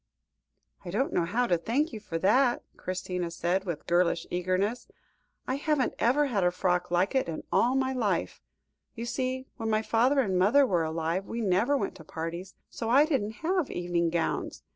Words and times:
"I 0.83 0.89
don't 0.89 1.13
know 1.13 1.25
how 1.25 1.45
to 1.45 1.59
thank 1.59 1.93
you 1.93 1.99
for 1.99 2.17
that," 2.17 2.63
Christina 2.75 3.29
said, 3.29 3.65
with 3.65 3.85
girlish 3.85 4.25
eagerness. 4.31 4.87
"I 5.47 5.57
haven't 5.57 5.93
ever 5.99 6.25
had 6.25 6.43
a 6.43 6.49
frock 6.49 6.89
like 6.89 7.13
it 7.13 7.29
in 7.29 7.43
all 7.51 7.75
my 7.75 7.93
life. 7.93 8.41
You 8.95 9.05
see, 9.05 9.45
when 9.57 9.69
my 9.69 9.83
father 9.83 10.19
and 10.21 10.39
mother 10.39 10.65
were 10.65 10.83
alive, 10.83 11.27
we 11.27 11.39
never 11.41 11.77
went 11.77 11.93
to 11.97 12.03
parties, 12.03 12.55
so 12.67 12.89
I 12.89 13.05
didn't 13.05 13.45
have 13.45 13.69
evening 13.69 14.09
gowns. 14.09 14.63